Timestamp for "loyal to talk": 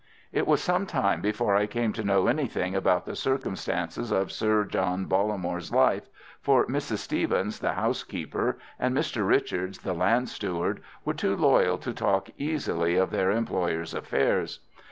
11.35-12.31